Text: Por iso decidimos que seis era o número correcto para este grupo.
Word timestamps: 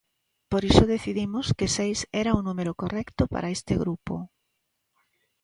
Por 0.51 0.61
iso 0.71 0.91
decidimos 0.95 1.45
que 1.57 1.67
seis 1.77 1.99
era 2.21 2.37
o 2.39 2.43
número 2.47 2.71
correcto 2.81 3.23
para 3.33 3.53
este 3.57 3.73
grupo. 3.83 4.15